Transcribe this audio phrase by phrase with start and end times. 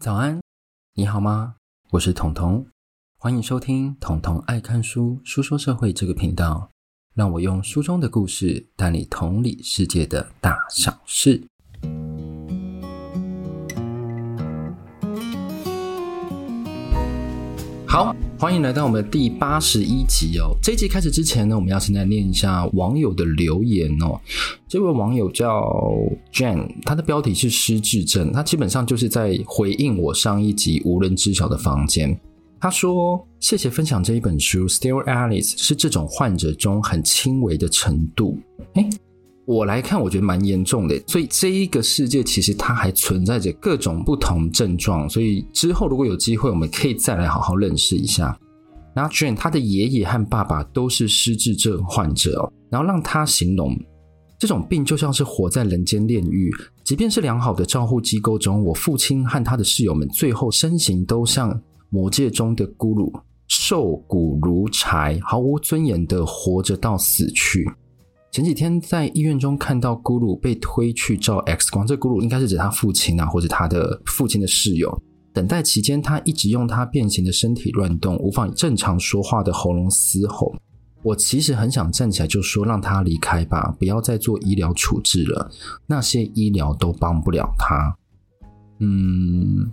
[0.00, 0.40] 早安，
[0.94, 1.56] 你好吗？
[1.90, 2.66] 我是彤彤，
[3.18, 6.70] 欢迎收听彤彤爱看书书说社会这个频道，
[7.12, 11.46] 让我用书中的故事带你同理世界的大小事。
[17.92, 20.56] 好，欢迎来到我们的第八十一集哦。
[20.62, 24.16] 这一集开始之前呢，我们要先来念一下网友的留言哦。
[24.68, 25.60] 这位网友叫
[26.32, 32.16] Jane，他的标题是失智症，他基本上就是在回应我上一集无人知晓的房间。
[32.60, 38.38] 他说：“谢谢分享这一本书，Still Alice 是这种患者中很轻微的程度。”
[38.74, 38.88] 诶
[39.50, 48.38] 我来看，我觉得蛮严重的，所以这一个世界其实它还存在着各种不同症状，所以之后如果有机会，我们可以再来好好认识一下。
[48.94, 53.76] 然后 Jane 他的爷爷和爸爸都是失智症患者，然后让他形容
[54.38, 56.48] 这种病就像是活在人间炼狱，
[56.84, 63.12] 即便是良好的照护机构中，我父亲和他的室友们最后身形都像魔界中的咕噜，
[63.48, 67.68] 瘦骨如柴，毫无尊严的活着到死去。
[68.32, 75.02] 前几天在医院中看到咕噜被推去照 X 光，这咕噜应该是指他父亲啊，或者他的父亲的室友。
[75.32, 80.54] 等待期间，他一直用他变形的身体乱动，无法正常说话的喉咙嘶吼。
[81.02, 85.50] 我其实很想站起来就说让他离开吧，不要再做医疗处置了，
[85.86, 87.96] 那些医疗都帮不了他。
[88.78, 89.72] 嗯。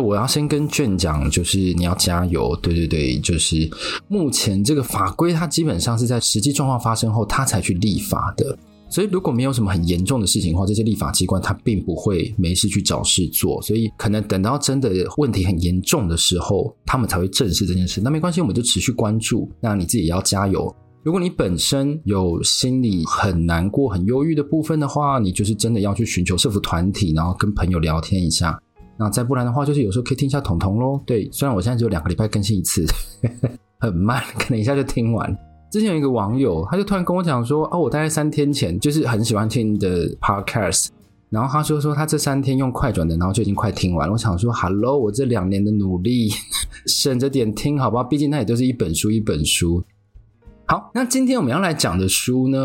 [0.00, 3.68] 我要先跟卷讲，就是你要加油，对对对，就是
[4.08, 8.58] 目前这个法规，它基本上是在实际状况发生后，它才去立法的。
[8.88, 13.60] 所以如果没有什么很严重的事情的话，这些立法机关它并不会没事去找事做。
[13.60, 18.00] 所以可能等到真的问题很严重的时候，他们才会正视这件事。
[18.00, 19.50] 那没关系，我们就持续关注。
[19.60, 20.72] 那你自己也要加油。
[21.02, 28.56] 如果你本身有心里很难过、很忧郁的部分的话，你就是真的要去寻求社福团体，然后跟朋友聊天一下。
[28.98, 31.00] 那再不然的话，就是有时候可以听一下统统咯。
[31.04, 32.84] 对，虽然我现在只有两个礼拜更新一次，
[33.78, 35.36] 很慢，可能一下就听完。
[35.70, 40.88] 之前有一个网友，他就突然跟我讲说：“哦，我大概三天前就是很喜欢听的 podcast，
[41.28, 46.30] 然后他说说他这三天用快转的，然后就已经快听完了。”我想说：“Hello，我这两年的努力，
[46.86, 48.04] 省着点听好不好？
[48.04, 49.82] 毕竟那也都是一本书一本书。”
[50.66, 52.58] 好，那今天我们要来讲的书呢？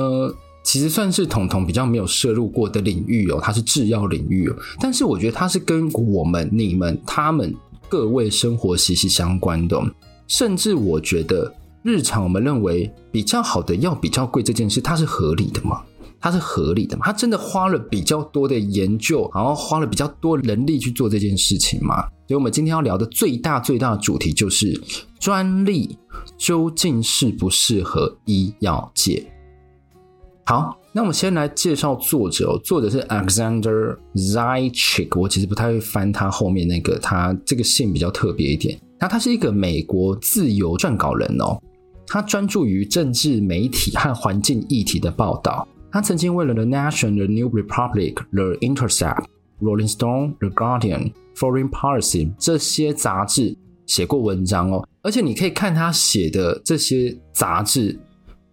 [0.64, 7.54] 其实算是彤彤比较没有涉入过的领域哦，它是制药领域哦，但是我觉得它是跟我们、你们、他们
[7.90, 9.82] 各位生活息息相关的，
[10.28, 15.82] 甚至我觉得日常我们认为比较好的药比较贵这件事，它是合理的吗？
[16.20, 17.04] 它是合理的吗？
[17.06, 22.08] 它真的花了比较多的研究，然后花了比较多人力去做这件事情吗？
[22.28, 24.80] 所以，我们今天要聊的最大最大的主题就是
[25.20, 25.98] 专利
[26.38, 29.26] 究竟适不适合医药界？
[30.52, 32.60] 好，那我们先来介绍作者。
[32.62, 38.78] 作者是 Alexander Zaitchik，我其实不太会翻他后面那个，他这个姓比较特别一点。
[39.00, 41.58] 那他是一个美国自由撰稿人哦，
[42.06, 45.66] 他专注于政治、媒体和环境议题的报道。
[45.90, 49.24] 他曾经为了 The Nation、The New Republic、The Intercept、
[49.62, 54.86] Rolling Stone、The Guardian、Foreign Policy 这些杂志写过文章哦。
[55.02, 57.98] 而且你可以看他写的这些杂志。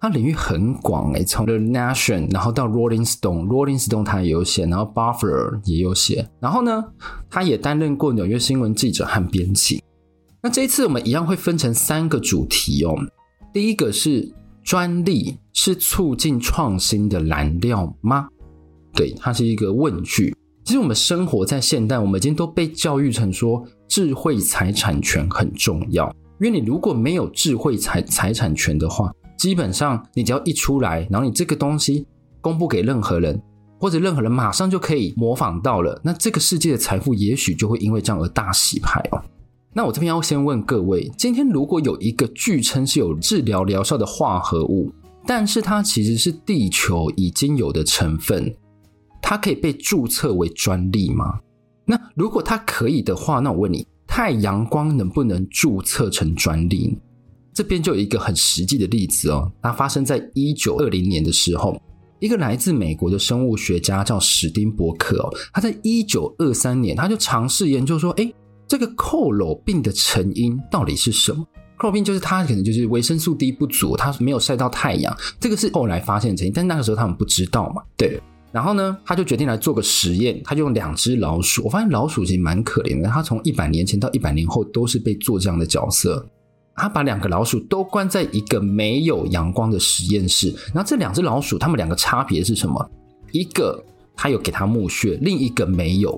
[0.00, 6.84] 它领域很广诶，从 The Nation，然后到 Rolling Stone，Rolling Stone 他也有写，然后 Buffer 也有写，然后呢，
[7.28, 9.82] 他也担任过纽约新闻记者和编辑。
[10.40, 12.94] 那这一次我们一样会分成三个主题哦。
[13.52, 14.32] 第一个是
[14.62, 18.28] 专利是促进创新的燃料吗？
[18.94, 20.32] 对，它是一个问句。
[20.64, 26.08] 其实我们生活在现代，我们已经都被教育成说智慧财产权很重要，
[26.40, 32.06] 因为你如果没有智慧财财产权的话，基本上，你只要一出来，然后你这个东西
[32.40, 33.40] 公布给任何人，
[33.78, 39.22] 或者任何人马上就可以模仿到了，那这个世界的财富也许就会因为这样而大洗牌哦。
[39.72, 44.92] 那我这边要先问各位，今天如果有一个据称是有治疗疗效的化合物，
[45.24, 48.52] 但是它其实是地球已经有的成分，
[49.22, 51.38] 它可以被注册为专利吗？
[51.84, 56.98] 那如果它可以的话，那我问你，太阳光能不能注册成专利？
[57.58, 61.76] 这边就有一个很实际的例子哦，它发生在一九二零年的时候，
[62.20, 68.32] 一个来自美国的生物学家叫史丁伯克哦，他在一九二三年他就尝试研究说，哎，
[68.68, 71.44] 这个佝僂病的成因到底是什么？
[71.80, 78.22] 佝僂病就是他可能就是维生素 D 不足，他没有晒到太阳，这个是后来发现成因，但那个时候他们不知道嘛，对。
[78.52, 86.24] 然后呢，他就决定来做个实验，他就用两只老鼠，我发现老鼠其实蛮可怜的，他从一百年前到一百年后都是被做这样的角色。
[86.78, 92.90] 他把两个老鼠都关在一个没有阳光的实验室，然后这两只老鼠，它们两个差别是什么？
[93.32, 93.84] 一个
[94.16, 96.10] 他有给它木屑，另一个没有。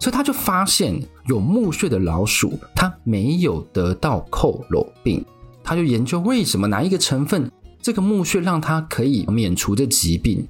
[0.00, 5.24] 所以他就发现有木屑的老鼠，它没有得到佝僂病。
[5.64, 7.50] 他就研究为什么哪一个成分，
[7.82, 10.46] 这个木屑让它可以免除这疾病。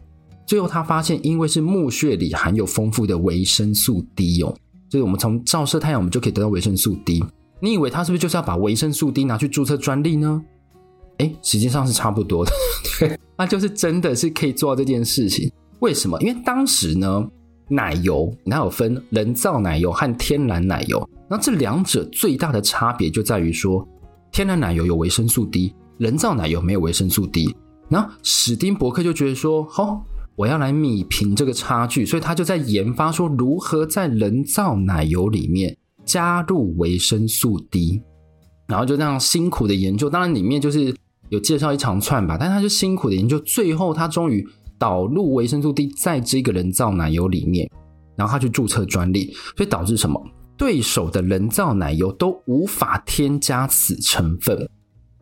[0.47, 4.55] 最后他发现，因为是木屑里含有丰富的维生素 D 哦，
[4.91, 7.25] 所以我们从照射太阳，我们就可以得到维生素 D。
[7.61, 10.43] 你以为他是不是就是要把维生素 D 拿去注册专利呢？
[11.19, 12.53] 诶，实际上是差不多的，
[13.01, 15.51] 对，那就是真的是可以做到这件事情。
[15.81, 16.21] 为什么？
[16.21, 17.29] 因为当时呢，
[17.69, 23.87] 奶油它有分人造奶油和天然奶油，那这两者最大的差别就在于说，
[24.31, 27.55] 天然奶油有维生素 D，人造奶油没有维生素 D。
[27.89, 30.05] 然后史丁伯克就觉得说，好、
[30.37, 35.77] 我要来弭平这个差距，所以他就在研发说如何在人造奶油里面
[36.09, 38.01] 加入维生素 D，
[38.67, 40.95] 然后就这样辛苦的研究，当然里面就是
[41.29, 44.43] 有介绍一长串吧，但他就辛苦的研究，最后他终于
[44.79, 47.71] 导入维生素 D 在这个人造奶油里面，
[48.17, 50.19] 然后他去注册专利，所以导致什么？
[50.57, 54.69] 对手的人造奶油都无法添加此成分。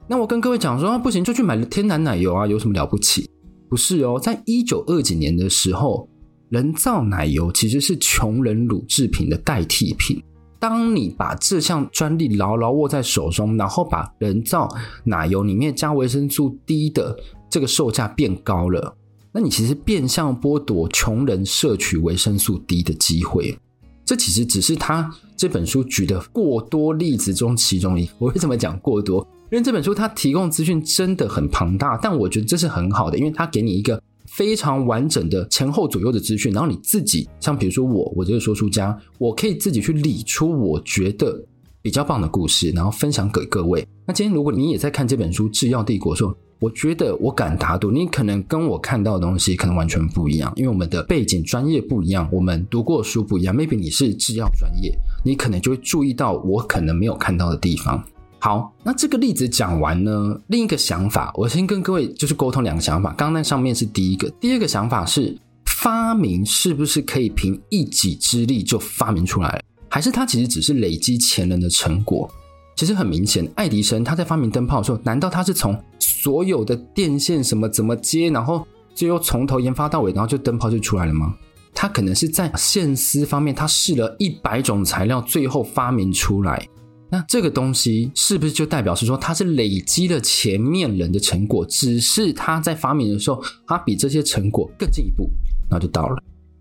[0.06, 3.28] 那我跟各位讲说，啊不行就去买天然奶油啊，有什么了不起？
[3.68, 6.08] 不是哦，在一九二几年的时候，
[6.48, 10.22] 人造奶油其实是穷人乳制品的代替品。
[10.58, 14.68] 当你把这项专利牢牢握在手中，然后把人造
[15.04, 17.16] 奶油里面加维生素 D 的
[17.50, 18.96] 这个售价变高了，
[19.32, 23.58] 那你其实变相剥夺穷人摄取维生素 D 的机会。
[24.04, 28.08] 这其实只是他这本书举的过多例子中其中一。
[28.18, 29.26] 我为什么讲过多？
[29.50, 34.02] 因为这本书它提供资讯真的很庞大，但我觉得这是很好的，因为它给你一个
[34.36, 41.42] 非常完整的前后左右的资讯，然后你自己，像比如说我，我这个说书家，我可以自己去理出我觉得
[41.80, 43.82] 比较棒的故事，然后分享给各位。
[44.06, 53.56] 那今天如果你也在看这本书《制药帝国》的时候，我觉得我敢打赌，你可能跟我看到的东西可能完全不一样，因为我们的背景专业不一样，我们读过的书不一样。
[53.56, 54.94] Maybe 你是制药专业，
[55.24, 58.04] 你可能就会注意到我可能没有看到的地方。
[58.38, 63.08] 好，那这个例子讲完呢，另一个想法，我先跟各位就是沟通两个想法。
[63.10, 72.30] 刚刚那上面是第一个，第二个想法是发明是不是可以凭一己之力就发明出来，还是它其实只是累积前人的成果？
[72.76, 81.34] 其实很明显，爱迪生他在发明灯泡的时候，难道他是从所有的电线什么怎么接，然后最后从头研发到尾，然后就灯泡就出来了吗？
[81.74, 86.68] 他可能是在线丝方面，他试了一百种材料，最后发明出来。
[87.10, 95.28] 那这个东西是不是就代表是说，他是累积了前面人的成果，只是他在发明的时候，他比这些成果更进一步，
[95.70, 96.16] 然后就到了。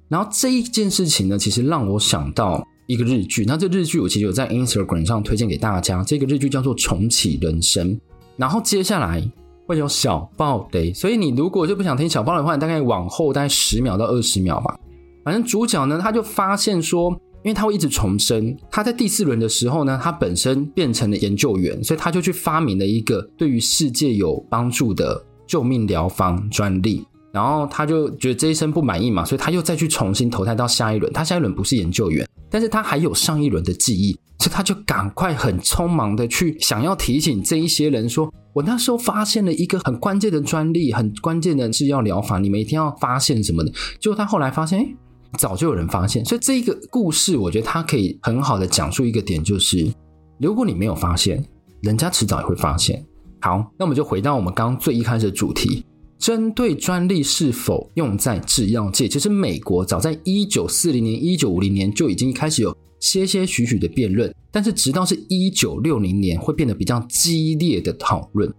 [0.08, 2.66] 然后这一件事情呢，其实让我想到。
[2.88, 6.04] 一个日剧，那这日剧我其实有在 Instagram 上推荐给大家。
[6.04, 7.90] 这个日剧叫做《重启人生》，
[8.38, 9.28] 然后接下来
[9.66, 14.78] 会有小爆雷，所以你如果就不想听小爆雷的话，你大概往后大概十秒到二十秒吧。
[15.24, 27.06] 反正主角呢，他就发现说，因为他会一直重生，他在第四轮的时候呢，他本身变成了研究员，所以他就去发明了一个对于世界有帮助的救命疗方专利。
[27.32, 31.14] 然后他就觉得这一生不满意嘛，所以他又再去重新投胎到下一轮。
[31.14, 32.28] 他下一轮不是研究员。
[32.50, 44.96] 但是他还有上一轮的记忆，所以他就赶快很匆忙的去想要提醒这一些人说：“我那时候发现了一个很关键的专利，很关键的制药疗法，你们一定要发现什么的。”结果他后来发现，哎，
[45.36, 46.26] 早就有人发现。
[46.26, 49.94] 所以这一个故事，我觉得它可以很好的讲述一个点，就是
[50.39, 51.44] 如果你没有发现，
[51.82, 53.06] 人家迟早也会发现。
[53.42, 55.84] 好，那我们就回到我们刚刚最一开始的主题。
[56.18, 68.51] 针对专利是否用在制药界，其实美国早在一九四零年、一九五零年就已经开始有些些许许的辩论，但是直到是一九六零年会变得比较激烈的讨论。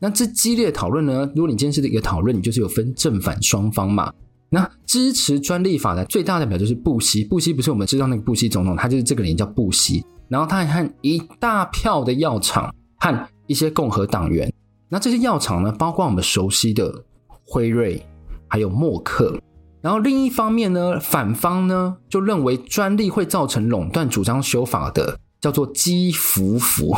[0.00, 1.30] 那这激烈讨论呢？
[1.36, 4.12] 如果你今天是一个讨论，你就是有分正反双方嘛。
[4.54, 10.04] 那支持专利法的最大代表就是布希，布希不是我们知道那个布希总统，他就是这个人叫布希。
[10.28, 14.48] 然后他还和一大票的药厂和一些共和党员。
[14.88, 18.00] 那这些药厂呢，包括我们熟悉的辉瑞，
[18.46, 19.36] 还有默克。
[19.82, 26.96] 然后另一方面呢，反方呢就认为专利会造成垄断，主张修法的叫做基福福。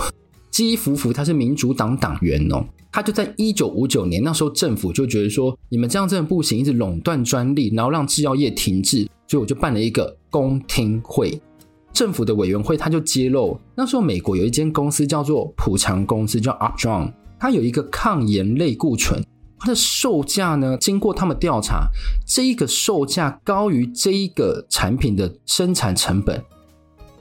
[0.50, 2.66] 基福福他是民主党党员哦，
[2.97, 11.38] 他就在一九五九年那时候，政府就觉得说，你们这样真的不行，一直垄断专利，然后让制药业停滞，所以我就办了一个公听会。
[11.93, 17.12] 政府的委员会他就揭露，那时候美国有一间公司叫做普强公司，叫 Upjohn。
[17.38, 19.23] 它有一个抗炎类固醇，
[19.59, 21.88] 它的售价呢，经过他们调查，
[22.26, 26.43] 这一个售价高于这一个产品的生产成本，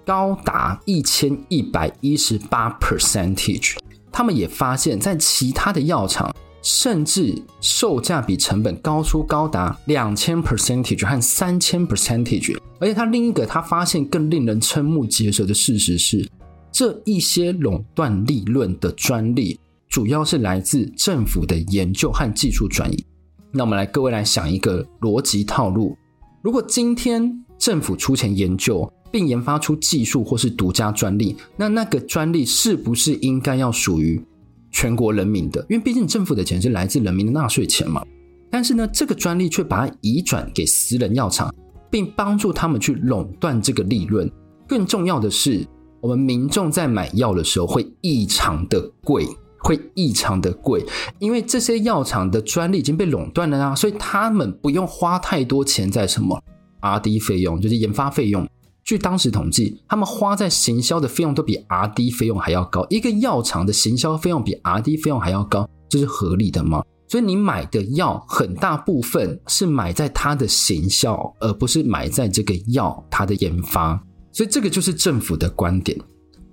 [0.06, 3.76] 高达一千一百一十八 percentage。
[4.16, 12.58] 他们也发现，在其他的药厂，甚至售价比成本高出高达两千 percentage 和三千 percentage。
[12.80, 16.26] 而且他另一个他发现更令人瞠目结舌的事实是，
[16.72, 23.06] 这一些垄断利润的专利主要是来自政府的研究和技术转移。
[23.52, 25.98] 那我们来，各位来想一个逻辑套路：
[26.42, 34.24] 如果今天政府出钱研究并研发出技术或是独家专利，那那个专利是不是应该要属于
[34.70, 38.06] 全国人民的，因为毕竟政府的钱是来自人民的纳税钱嘛。
[38.52, 41.52] 但是呢，这个专利却把它移转给私人药厂，
[41.90, 44.32] 并帮助他们去垄断这个利润。
[44.68, 45.66] 更重要的是，
[46.02, 49.26] 我们民众在买药的时候会异常的贵，
[49.58, 50.86] 会异常的贵，
[51.18, 56.40] 因为这些药厂的专利已经被垄断了啊，所以他们不用花太多钱在什么
[56.86, 58.48] R&D 费用，就是研发费用。
[58.84, 62.86] 据当时统计，他们花在行销的费用都比 R&D 费用还要高。
[62.92, 66.84] 一个药厂的行销费用比 R&D 费用还要高，这是合理的吗？
[67.08, 74.00] 所以你买的药很大部分是买在它的行销，而不是买在这个药它的研发。
[74.32, 76.00] 所以这个就是政府的观点。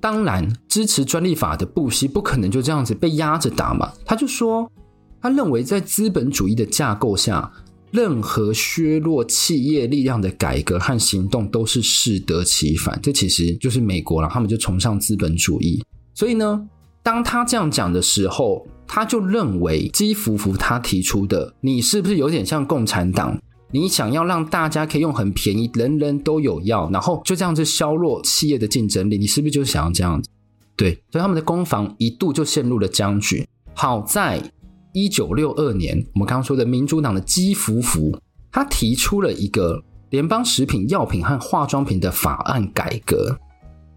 [0.01, 3.93] 当然，支持专利法的布希不可能就这样子被压着打嘛。
[4.07, 4.71] 他就说，
[5.21, 7.53] 他认为在资本主义的架构下。
[7.93, 15.85] 任何削弱企业力量的改革和行动都是适得其反，这其实就是美国了，他们就崇尚资本主义。
[16.15, 16.67] 所以呢，
[17.03, 23.39] 当他这样讲的时候，他就认为基福福他提出的，你是不是有点像共产党？
[23.71, 30.31] 你想要让大家可以用很便宜，人人都有药，然后就这样子削弱企业的竞争力，你是不是就想要这样子？
[30.77, 33.47] 对，所以他们的攻防一度就陷入了僵局。
[33.75, 34.43] 好在。
[34.93, 38.17] 一九六二年，我们刚刚说的民主党的基福福，
[38.51, 43.37] 他提出了一个联邦食品药品和化妆品的法案改革，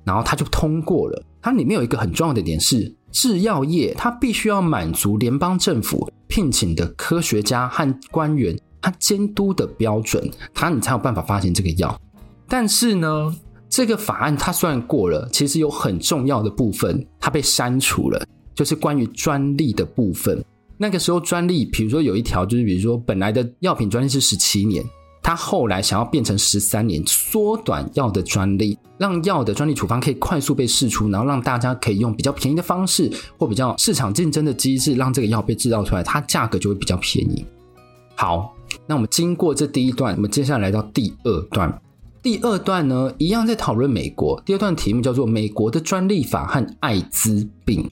[0.05, 1.21] 然后他就通过了。
[1.41, 11.99] 它里面有一个很重要的点是，制药业它必须要满足联邦政府聘请的科学家和官员他监督的标准，他你才有办法发行这个药。
[12.47, 13.35] 但是呢，
[13.69, 18.25] 这个法案它虽然过了，其实有很重要的部分它被删除了，
[18.55, 20.43] 就是关于专利的部分。
[20.77, 24.84] 那个时候专利，比如说有一条，就是比如说本来的药品专利是十七年，
[25.22, 37.46] 他后来想要变成十三年，缩短药的专利，让药的专利处方可以快速被试出，然后让大家可以用比较便宜的方式或比较市场竞争的机制，让这个药被制造出来，它价格就会比较便宜。
[38.15, 38.53] 好，
[38.86, 41.82] 那我们经过这第一段，我们接下来到第二段。
[42.22, 44.41] 第二段呢，一样在讨论美国。
[44.46, 47.84] 第二段题目叫做《美国的专利法和艾滋病》。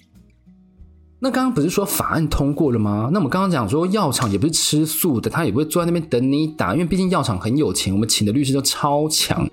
[1.23, 3.09] 那刚刚不是说法案通过了吗？
[3.13, 9.49] 那我们刚刚讲说药厂也不是吃素的，他也不会坐在那边等你打，因为毕竟药厂很有钱，我们请的律师都超强。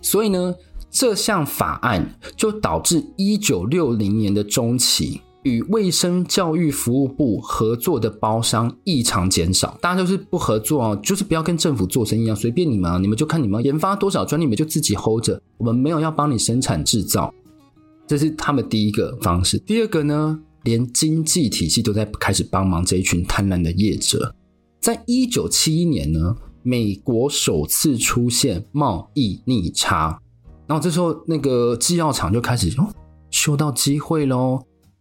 [0.00, 0.54] 所以呢，
[0.90, 17.30] 这项法案就导致一九六零年的中期，与卫生教育服务部合作的包商异常减少，大家就是不合作哦，就是不要跟政府做生意啊，随便你们啊，你们就看你们研发多少专利，你们就自己 hold 着，我们没有要帮你生产制造，
[18.06, 19.58] 这是他们第一个方式。
[19.58, 20.40] 第二个呢？
[20.64, 24.34] 连经济体系都在开始帮忙这一群贪婪的业者。
[24.80, 30.20] 在一九七一年呢，美国首次出现贸易逆差，
[30.66, 32.88] 然后这时候那个制药厂就开始哦，
[33.30, 34.60] 嗅到机会喽，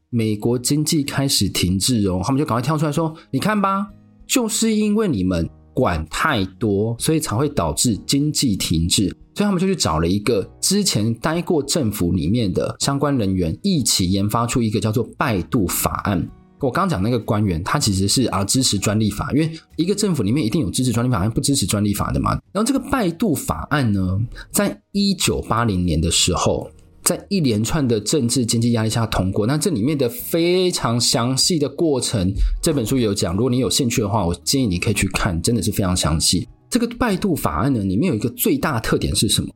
[0.10, 3.88] 美国经济开始停滞哦，他们就赶快跳出来说：“你看吧，
[4.27, 9.08] 就是因为你们。”管太多，所以才会导致经济停滞。
[9.34, 16.30] 所以他们就去找了一个之前待过政府里面的相关人员，一起研发出一个叫做拜杜法案。
[16.60, 22.32] 我刚讲那个官员，他其实是啊支持专利法，因为一个政府里面一定有支持专利法和不支持专利法的嘛。
[22.51, 24.20] 然后这个拜杜法案呢，
[24.51, 26.70] 在一九八零年的时候。
[27.03, 32.31] 在一连串的政治经济压力下通过，那这里面的非常详细的过程，
[32.62, 33.36] 这本书有讲。
[33.36, 36.48] 如果你有兴趣的话，我建议你可以去看，真的是非常详细。
[36.70, 39.50] 这个拜杜法案呢，里面有一个最大特点是什么？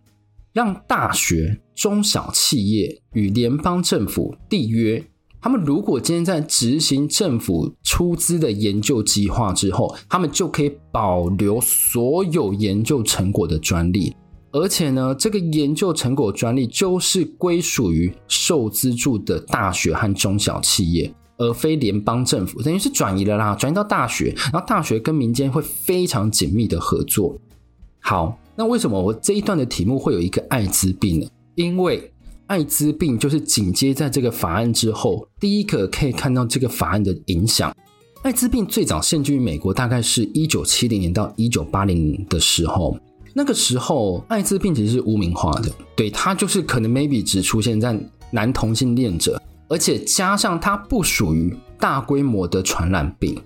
[0.53, 5.03] 让大学、中小企业与联邦政府缔约，
[5.41, 14.15] 他们如果今天在执行政府出资的研究计划之后，他们就可以保留所有研究成果的专利。
[14.55, 27.37] 而且呢，这个研究成果专利就是归属于受资助的大学和中小企业，而非联邦政府，等于是转移了啦，转移到大学，然后大学跟民间会非常紧密的合作。
[27.99, 31.27] 好，那为什么我这一段的题目会有一个艾滋病呢？
[31.55, 32.09] 因为
[32.47, 37.75] 艾滋病就是紧接在这个法案之后，第一个可以看到这个法案的影响。
[38.23, 42.97] 艾滋病最早现居于美国，大概是一九七零年到一九八零年的时候。
[43.37, 47.99] 那个时候，艾滋病其实是污名化的，对，它就是可能 maybe 只出现在
[48.31, 53.37] 男同性恋者，而且加上它不属于大规模的传染病。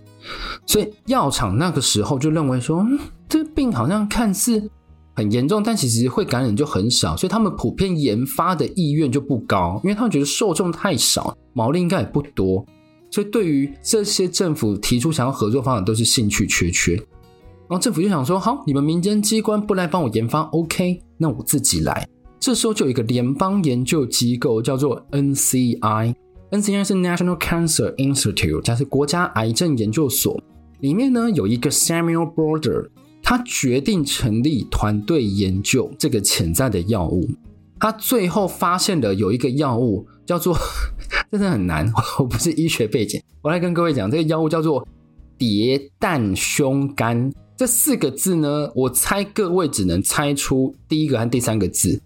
[0.67, 4.69] 所以药厂那个时候就认为说，嗯，这病好像看似
[5.15, 12.63] 很严重，但其实会感染就很少，所以他们普遍研发的意愿就不高，因为他们觉得受众太少，毛利应该也不多。
[13.09, 16.95] 所以对于这些政府提出想要合作方案，都是兴趣缺缺。
[17.69, 22.07] 然后政府就想说，好，你们民间机关不来帮我研发，OK，那我自己来。
[22.39, 26.15] 这时候就有一个联邦研究机构叫做 NCI。
[26.49, 30.41] NCI 是 National Cancer Institute，它是国家癌症研究所。
[30.79, 32.89] 里面呢有一个 Samuel Broder，
[33.21, 37.29] 他决定成立团队研究这个潜在的药物。
[37.79, 40.57] 他最后发现的有一个药物叫做，
[41.31, 44.87] 真的很难，我不是医学背景，我来跟各位讲，这个药物叫做
[45.37, 47.31] 蝶氮胸苷。
[47.59, 52.01] 这四个字呢，我猜各位只能猜出第一个和第三个字，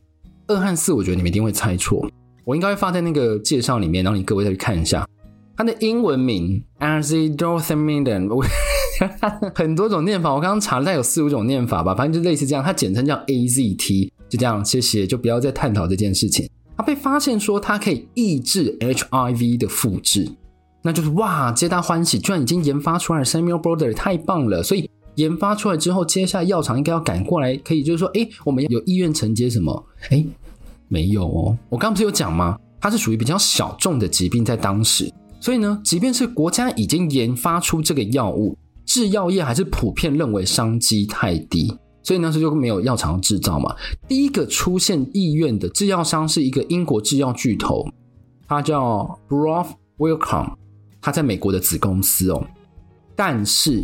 [0.48, 2.04] 二和四，我觉得你们一定会猜错。
[2.44, 5.08] 我应该会放在那个介绍里面，然后你各位再去看一下
[5.56, 8.28] 它的英文名 Azithromycin
[9.54, 12.64] 很多种念法，我刚刚查了，大概有四五种念法吧，反正就类似这样。
[12.64, 16.50] 它简称叫 AZT，就这样，谢谢，就不要再探讨这件事情。
[16.76, 20.28] 它被发现说它可以抑制 HIV 的复制，
[20.82, 24.64] 那就是哇，皆大欢喜，居然已经研发出来了，Samuel Broder 太棒了。
[24.64, 29.86] 所以研发出来之后，接下来药厂应该要赶过来，可以就是说，哎，我们有意愿承接什么？
[30.10, 30.26] 哎。
[30.90, 32.56] 没有哦，我刚不是有讲吗？
[32.80, 38.56] 它是属于比较小众的疾病，在当时，所以呢，即便是国家已经研发出这个药物，
[38.86, 43.76] 制药业还是普遍认为商机太低，所以那时候就没有药厂制造嘛。
[44.08, 47.84] 第一个出现意愿的制药商是一个英国制药巨头，
[48.48, 50.54] 它叫 Broad Wellcome，
[51.02, 52.46] 它在美国的子公司哦，
[53.16, 53.84] 但是。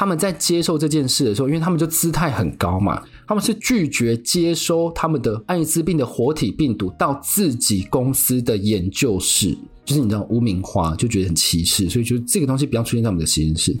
[0.00, 9.54] 他们在接受这件事的时候，因为他们就姿态很高嘛，他们是拒绝接收他们的艾滋病的活体病毒到自己公司的研究室，
[9.84, 13.76] 就是你知道污名化，就觉得很歧视，所以就这个东西不要出现在我们的实验室。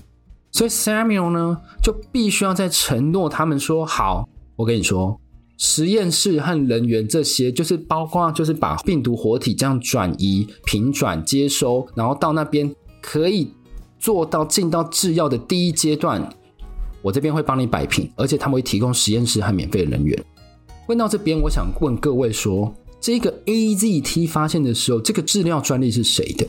[0.52, 5.18] 所以 Samuel 呢，就必须要在承诺他们说好，我跟你说，
[5.56, 13.50] 实验室和人员这些，就是包括就是把病毒活体这样转移、平转、接收，然后到那边可以。
[14.00, 16.26] 做到进到制药的第一阶段，
[17.02, 20.24] 我这边会帮你摆平，而且他们会提供实验室和免费的人员。
[20.88, 26.46] 问到这边，我想问各位说，这个 AZT 发现的时候，这个制药专利是谁的？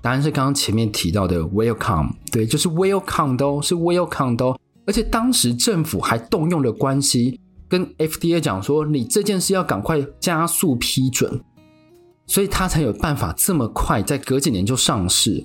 [0.00, 4.58] 答案是刚刚前面提到的 Welcome，对，就是 Welcome 的哦，是 Wellcome 的哦。
[4.86, 11.40] 而且当时政府还动用了关系，跟 FDA 讲说，你这件事要赶快加速批准，
[12.26, 15.44] 所以他才有办法这么快，在隔几年就上市。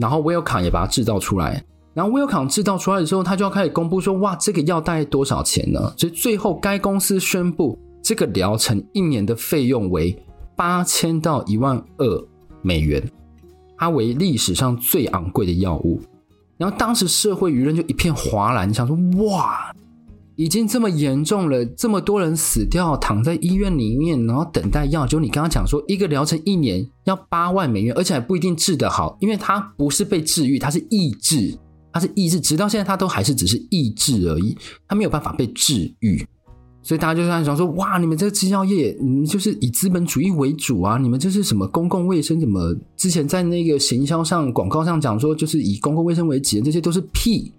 [0.00, 5.92] 然后 w i l c o m 也把它制造出来，然后 w i l c o m 制造出来的时候，他就要开始公布说，哇，这个药大概多少钱呢？
[5.96, 10.16] 所以最后该公司宣布，这个疗程一年的费用为
[10.56, 12.24] 八千到一万二
[12.62, 13.02] 美元，
[13.76, 16.00] 它为历史上最昂贵的药物。
[16.56, 19.70] 然后当时社会舆论就一片哗然，想说，哇。
[20.40, 25.06] 已经这么严重了，这么多人死掉，躺在医院里面，然后等待药。
[25.06, 31.54] 就你刚刚讲说，一个疗程一年要八万美元，而且还不一定治得好，因为它不是被治愈，它是抑制，
[31.92, 34.56] 它是抑制，直到现在它都还是只是抑制而已，
[34.88, 36.26] 它没有办法被治愈。
[36.82, 42.40] 所以大家就在想说，哇，你们这个制药业，你们就是以资本主义为主啊，你们这是什么公共卫生？
[42.40, 47.52] 怎么之前在那个行销上、广告上讲说，就是以公共卫生为己，这些都是屁。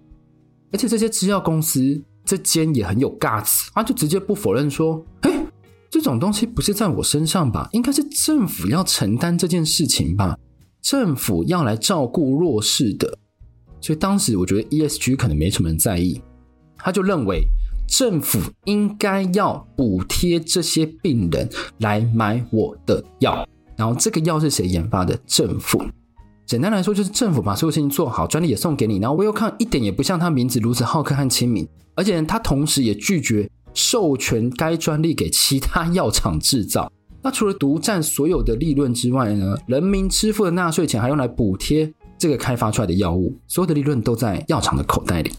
[0.72, 2.02] 而且这些制药公司。
[2.32, 5.46] 这间也很有 guts，他就直接不否认说：“哎，
[5.90, 7.68] 这种东西不是在我身上吧？
[7.72, 10.38] 应该是政府要承担这件事情吧？
[10.80, 13.18] 政府要来照顾弱势的。”
[13.82, 16.22] 所以当时我觉得 ESG 可能没什么人在意，
[16.78, 17.42] 他就认为
[17.86, 21.46] 政府应该要补贴这些病人
[21.80, 25.14] 来买我的药，然后这个药是谁研发的？
[25.26, 25.84] 政府。
[26.46, 28.96] 简单来说，就是政府把所有事情做好，专利也送给你。
[28.96, 36.90] 然后 Wellcome 一点也不像他名字如此好客和亲民，而且他同时也拒绝授权该专利给其他药厂制造。
[37.22, 45.30] 那除了独占所有的利润之外呢，人民支付的纳税钱还用来补贴这个开发出来的药物，所有的利润都在药厂的口袋里。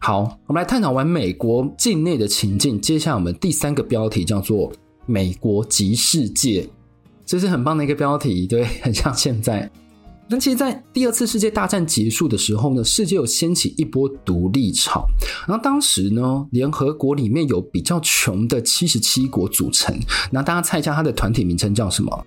[0.00, 4.72] 好，我们来探讨完美国境内的情境，接下来我们第三个标题叫做
[5.06, 6.68] “美国及世界”。
[7.26, 9.70] 这是很棒的一个标题，对，很像现在。
[10.30, 15.06] 那其实，在第二次世界大战结束的时候呢，世界有掀起一波独立潮。
[15.46, 19.98] 然后当时呢，联合国里面有比较穷的七十七国组成。
[20.30, 22.26] 那大家猜一下，它的团体名称叫什么？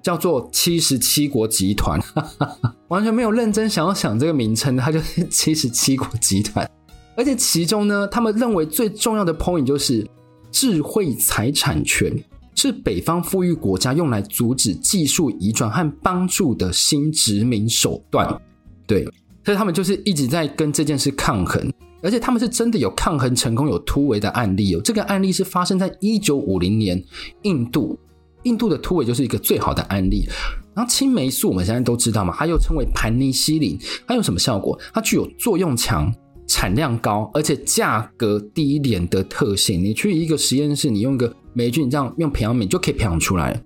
[0.00, 2.00] 叫做七十七国集团。
[2.86, 6.70] 完全没有认真想要想这个名称，它就是 七十七国集团。
[7.16, 10.08] 而且其中呢，他们认为最重要的 point 就是
[10.52, 12.12] 智慧财产权。
[12.54, 18.40] 是北方富裕国家用来阻止技术移转和帮助的新殖民手段。
[18.86, 19.04] 对，
[19.44, 24.80] 所以他们就是一直在跟这件事抗衡，而且他们是真的有抗衡成功、有突围的案例哦。
[24.84, 27.02] 这个案例是发生在一九五零年，
[27.42, 27.98] 印度，
[28.42, 30.26] 印度的突围就是一个最好的案例。
[30.74, 34.78] 然后青霉素我们现在都知道嘛，它又称为盘尼西林，它有什么效果？
[34.92, 36.12] 它具有作用强、
[36.46, 39.82] 产量高，而且价格低廉的特性。
[39.82, 43.62] 你去一个实验室，你用一个霉菌，这样用培养皿就可以培养出来。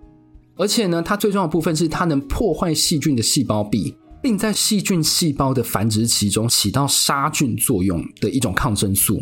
[0.57, 9.21] 而且呢，它最重要的部分是它能破坏细菌的细胞壁，并在细菌细胞的繁殖期中起到杀菌作用的一种抗生素。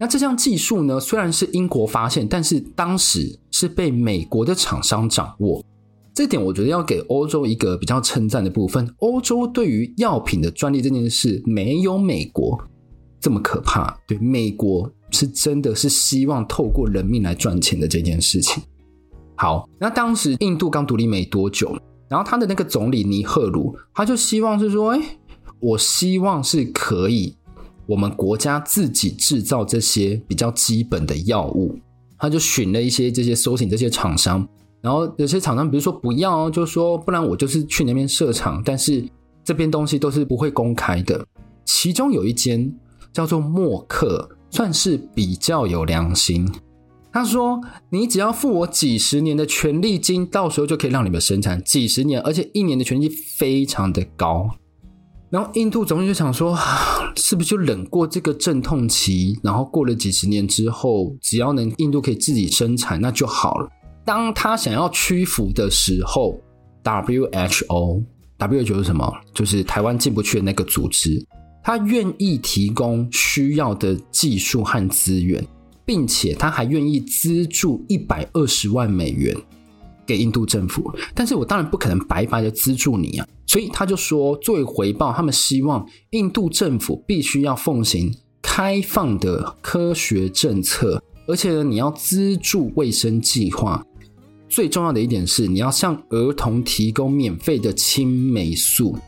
[0.00, 5.64] 那这项技术呢，虽然是英国发现，但是当时是被美国的厂商掌握。
[6.14, 8.86] 这点我觉得要给欧洲一个比较称赞的部分。
[8.98, 12.58] 欧洲对于药品的专利这件事，没有美国
[13.20, 13.96] 这么可怕。
[14.08, 18.62] 对，美国是真的是希望透过人命来赚钱的这件事情。
[19.36, 21.76] 好，那当时印度刚独立没多久，
[22.08, 25.00] 然后他的那个总理尼赫鲁，他就希望是说，哎，
[25.60, 27.36] 我希望是可以
[27.86, 31.78] 我们国家自己制造这些比较基本的药物。
[32.18, 34.46] 他就寻了一些这些搜寻这些厂商。
[34.80, 39.04] 然后有些厂商，比如说不要，就说不然我就是去那边设厂，但是
[39.42, 41.24] 这边东西都是不会公开的。
[41.64, 42.72] 其中有一间
[43.12, 46.48] 叫做默克，算是比较有良心。
[47.12, 47.60] 他说
[47.90, 54.48] ：“你只要付我几十年的权利金，到时候就可以让你们生产几十年，而且一年的权利非常的高。”
[55.28, 56.56] 然后印度总理就想说
[57.16, 59.38] ：“是不是就忍过这个阵痛期？
[59.42, 63.68] 然后过了几十年之后，只要能印度可以自己生产，那就好了。”
[64.04, 66.38] 当他想要屈服的时候
[66.82, 69.10] ，WHO，WHO 是什么？
[69.32, 71.24] 就是台湾进不去的那个组织。
[71.62, 75.46] 他愿意提供需要的技术和资源，
[75.84, 79.36] 并且他还愿意资助一百二十万美元
[80.04, 80.92] 给印度政府。
[81.14, 93.84] 但是我当然不可能白白的资助你啊，所以他就说，作为回报，他们希望印度政府必须要奉行开放的科学政策，而且呢，你要资助卫生计划。
[94.48, 98.98] 最重要的一点是，你要向儿童提供免费的青霉素。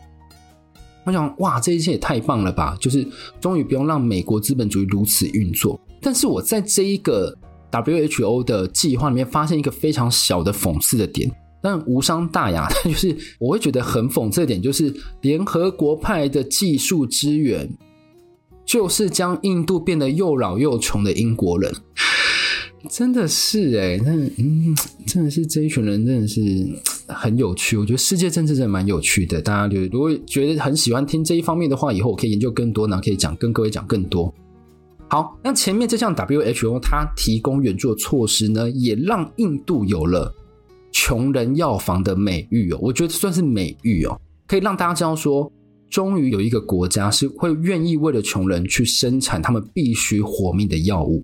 [1.04, 2.76] 我想，哇，这一切也太棒了吧！
[2.80, 3.06] 就是
[3.40, 5.78] 终于不用让美国资本主义如此运作。
[6.00, 7.36] 但是我在这一个
[7.70, 11.30] WHO 的计划里面发现一个非常小的讽刺的点，
[11.62, 12.68] 但无伤大雅。
[12.82, 17.68] 但就是我会觉得很讽刺的点，就是联合国派的技术支援，
[18.64, 21.74] 就是将印度变得又老又穷的英国人。
[22.90, 26.40] 真的是哎，那嗯，真的是这一群人真的是
[27.08, 27.76] 很有趣。
[27.76, 29.40] 我觉得世界政治真的蛮有趣的。
[29.40, 34.32] 大家就如果觉得很喜欢听这一方面的话，以后我可以研究更多，然后可以讲跟各位讲更多。
[35.08, 40.34] 好，那前面这项 WHO 它提供援助的措施呢，也让印度有了
[40.90, 42.78] “穷人药房”的美誉哦。
[42.80, 45.52] 我觉得这算是美誉哦，可以让大家知道说，
[45.90, 51.22] 终于有一个国家是会愿意为了穷人去生产他们必须活命的药物。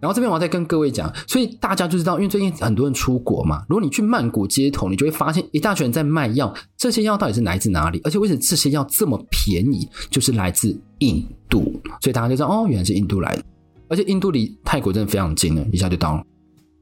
[0.00, 6.54] 然后这边我要再跟各位讲，所以大家就知道，因为最近很多人出国嘛，如果你去曼谷街头，你就会发现一大群人在卖药。
[6.76, 8.00] 这些药到底是来自哪里？
[8.04, 9.88] 而且为什么这些药这么便宜？
[10.10, 11.80] 就是来自印度。
[12.00, 13.42] 所以大家就知道，哦，原来是印度来的。
[13.88, 16.22] 而且印度离泰国真的非常近了，一下就到了。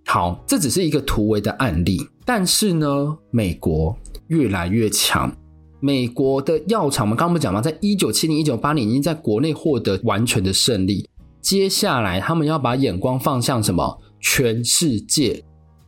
[0.06, 5.32] 好，这只是一个突围的案例，但是呢，美国越来越强。
[5.80, 7.60] 美国的药厂，我们刚刚不讲吗？
[7.60, 11.08] 在一九七零、一九八零，已经在国内获得完全的胜利。
[11.46, 14.02] 接下来，他们要把眼光放向什么？
[14.18, 15.44] 全世界。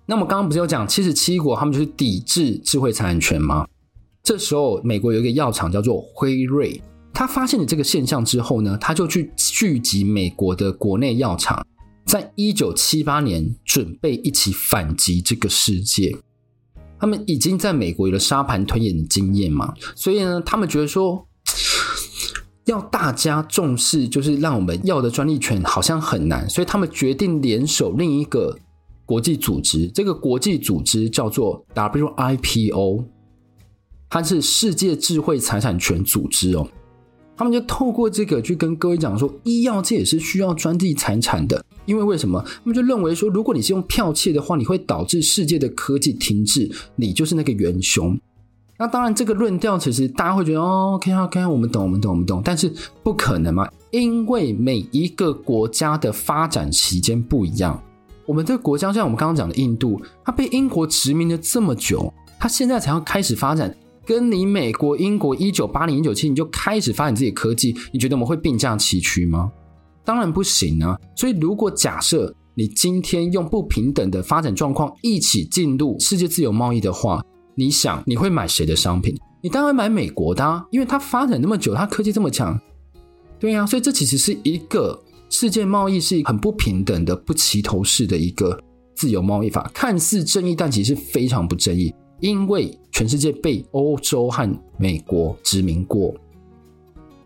[0.07, 3.67] 那么刚刚不是有讲七十七国，他们就是抵制智慧财产权吗？
[4.23, 6.81] 这时候，美国有一个药厂叫做辉瑞，
[7.13, 11.67] 他发现了这个现象之后呢，他就去聚集美国的国内药厂，
[12.07, 16.17] 在一九七八年准备一起反击这个世界。
[17.01, 21.28] 他们已经在美国有了沙盘推演的经验嘛，所以呢，他们觉得说。
[22.69, 28.55] 要大家重视，就是让我们要的专利权好像很难，所以他们决定联手另一个
[29.07, 29.89] 国际组织。
[29.89, 33.05] 这个国际组织叫做 WIPO，
[34.11, 36.69] 它是世界智慧财产权组织哦。
[37.37, 42.43] 他们就透过这个去跟各位讲说，医药界也是需要专利财产的，因为为什么？
[42.45, 48.19] 他们就认为说，如果你是用剽窃的话，你会导致世界的科技停滞，你就是那个元凶。
[48.81, 52.41] 那当然，这个论调其实大家会觉得哦，OK OK，我们懂，我们懂，我们懂。
[52.45, 57.83] 但是不可能嘛，因为每一个国家的发展时间不一样。
[58.25, 69.51] 我们这个国家像我们刚刚讲的印度，它被英国殖民了这么久，它现在才要开始发展，跟你美国、英国一九八零、一九七零就开始发展自己科技，你觉得我们会并驾齐驱吗？
[70.05, 70.97] 当然不行啊。
[71.17, 77.21] 所以如果假设你今天用不平等的发展状况一起进入世界自由贸易的话，
[77.59, 79.19] 你想你会买谁的商品？
[79.41, 82.57] 你当然买美国的啊，因为它发展那么久，它科技这么强。
[83.41, 84.97] 对呀，所以这其实是一个
[85.29, 88.57] 世界贸易是很不平等的、不齐头式的一个
[88.95, 96.15] 自由贸易法，看似正义，但其实非常不正义，因为全世界被欧洲和美国殖民过。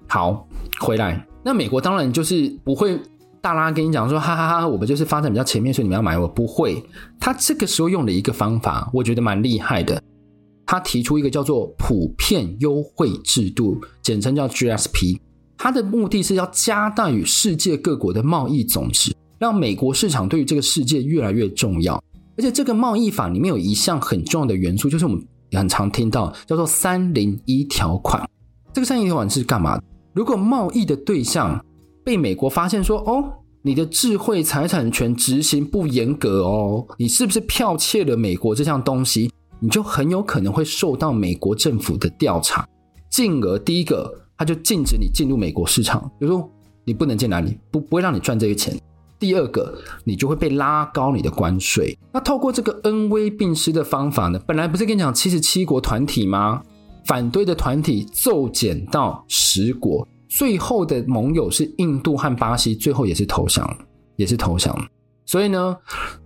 [0.09, 0.49] 好，
[0.81, 2.99] 回来，那美国当然就是不会
[3.43, 6.83] 大拉跟你讲说，哈哈哈，我们就是发展比较前面，所以你们要买我，不会。
[7.21, 10.03] 他这个时候用了一个方法，我觉得蛮厉害的。
[10.73, 15.19] 他提出一个叫做普遍优惠制度，简称叫 GSP。
[15.59, 22.03] 它的目的是要加大与世界各国的贸易总值，让美国市场对于这个世界越来越重要。
[22.39, 28.27] 而且这个贸易法里面有一项很重要的元素，就是我们很常听到叫做“三零一条款”。
[28.73, 29.79] 这个“三零一条款”是干嘛？
[30.15, 31.63] 如果贸易的对象
[32.03, 33.23] 被美国发现说：“哦，
[33.61, 39.31] 你的智慧财产权执行不严格哦，你是不是剽窃了美国这项东西？”
[39.63, 42.69] 你就很有可能会受到美国政府的调查，
[43.09, 44.19] 进而第一个。
[44.35, 46.51] 他就禁止你进入美国市场，比如说
[46.85, 48.77] 你不能进来，你不不会让你赚这个钱。
[49.17, 49.73] 第二个，
[50.03, 51.97] 你就会被拉高你的关税。
[52.13, 56.61] 那透过这个恩威并施的方法呢，本来不是跟你讲七十七国团体吗？
[57.07, 63.79] 反对的团体骤减到十国，最后的盟友是印度和巴西，最后也是投降，
[64.17, 64.77] 也是投降。
[65.25, 65.77] 所以呢，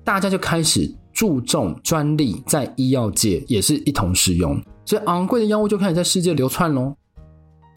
[0.03, 6.95] 大家就开始注重专利，在医药界也是一同使用，所以昂贵的药物就开始在世界流窜喽。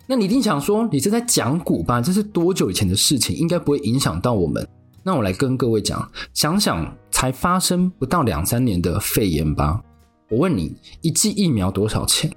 [0.08, 2.02] 那你一定想说，你是在讲古吧？
[2.02, 4.68] 这是多久以前的事情，应该不会影响到我们。
[5.04, 9.82] 那我来跟各位讲，想想才发生不到两三年的肺炎吧。
[10.30, 12.30] 我问你，一剂疫苗多少钱？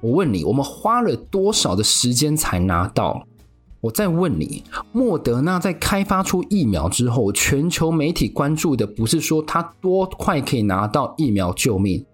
[0.00, 3.24] 我问你，我们花了多少的时间才拿到？
[3.80, 4.62] 我再问你，
[4.92, 12.04] 莫德纳在开发出疫苗之后，全球媒体关注的不是说它多快可以拿到疫苗救命，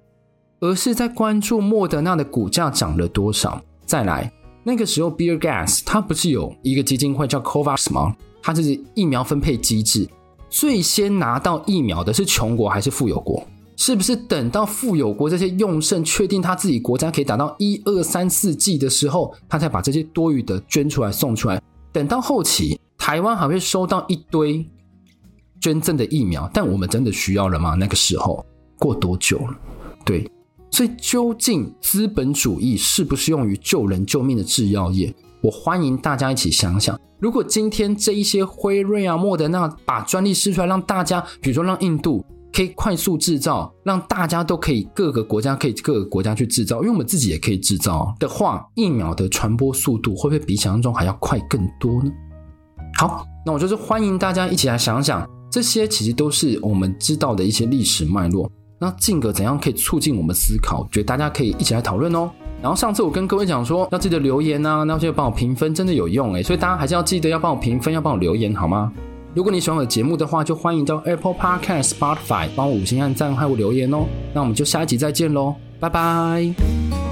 [0.60, 3.60] 而是在关注莫德纳的股价涨了多少。
[3.84, 4.32] 再来。
[4.68, 8.16] 那个时候，Bill Gates 他不是有一个基金会叫 COVAX 吗？
[8.42, 10.08] 他就是疫苗分配机制，
[10.50, 13.46] 最先拿到疫苗的是穷国还是富有国？
[13.76, 21.60] 是不是等到富有国这些用剩，确定他自己国家可以打到一二三四剂的时候，他才把这些多余的捐出来送出来？
[21.92, 24.66] 等到后期，台湾还会收到一堆
[25.60, 27.74] 捐赠的疫苗，但我们真的需要了吗？
[27.74, 28.44] 那个时候
[28.78, 29.58] 过多久了？
[30.04, 30.30] 对。
[30.68, 35.14] 所以，究竟资本主义是不是用于救人救命的制药业？
[35.40, 36.98] 我欢迎大家一起想想。
[37.18, 42.22] 如果今天这一些辉瑞啊、莫德纳把专利释出来，让大家，比如说让印度
[42.56, 52.10] 可以快速制造，让大家都可以各个国家可以各个国家去制造，因为我们自己也可以制造的话，疫苗的传播速度会不会比想象中还要快更多呢？
[52.98, 58.50] 好，那我就是欢迎大家一起来想想，这些其实都是我们知道的一些历史脉络。
[58.80, 60.88] 那进而怎样可以促进我们思考？
[60.90, 62.30] 觉得大家可以一起来讨论哦。
[62.62, 66.42] 然后上次我跟各位讲说，要记得留言啊，那要记得帮我评分，真的有用诶。
[66.42, 68.90] 所以大家还是要记得要帮我评分，要帮我留言好吗？
[69.36, 74.06] 如果你喜欢我的节目的话，就欢迎到 Apple Podcast、Spotify 帮我五星按赞，还有留言哦。
[74.32, 77.05] 那我们就下一集再见喽，拜拜。